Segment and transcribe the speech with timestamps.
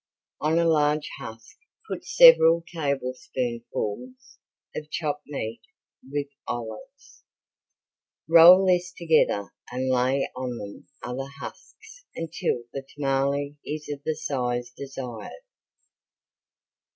[0.39, 1.57] On a large husk
[1.87, 4.39] put several tablespoonfuls
[4.75, 5.61] of chopped meat
[6.09, 7.23] with olives.
[8.27, 14.15] Roll this together and lay on them other husks until the tamale is of the
[14.15, 15.43] size desired.